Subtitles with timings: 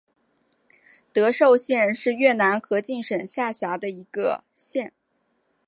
[1.13, 4.93] 德寿县是越南河静省下辖的一个县。